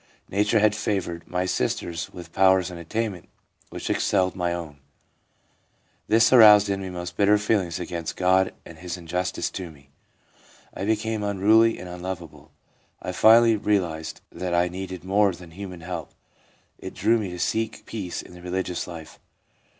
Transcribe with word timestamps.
Nature 0.31 0.57
had 0.57 0.73
favoured 0.73 1.27
my 1.27 1.45
sisters 1.45 2.09
with 2.11 2.33
pow 2.33 2.49
r 2.49 2.57
ers 2.57 2.71
and 2.71 2.79
attainments 2.79 3.27
which 3.69 3.87
excelled 3.87 4.35
my 4.35 4.51
own; 4.51 4.79
this 6.07 6.33
aroused 6.33 6.69
in 6.69 6.81
me 6.81 6.89
most 6.89 7.15
bitter 7.15 7.37
feelings 7.37 7.79
against 7.79 8.15
God 8.15 8.51
and 8.65 8.79
His 8.79 8.97
injustice 8.97 9.51
to 9.51 9.69
me. 9.69 9.91
I 10.73 10.85
became 10.85 11.21
unruly 11.21 11.77
and 11.77 11.87
unlovable. 11.87 12.49
I 12.99 13.11
finally 13.11 13.55
realised 13.55 14.21
that 14.31 14.55
I 14.55 14.69
needed 14.69 15.03
more 15.03 15.33
than 15.35 15.51
human 15.51 15.81
help; 15.81 16.15
it 16.79 16.95
drew 16.95 17.19
me 17.19 17.29
to 17.29 17.37
seek 17.37 17.85
peace 17.85 18.23
in 18.23 18.33
the 18.33 18.41
religious 18.41 18.87
life. 18.87 19.19